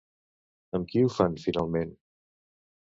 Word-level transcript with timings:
Amb 0.79 0.89
qui 0.93 1.03
ho 1.09 1.13
fan 1.19 1.39
finalment? 1.45 1.95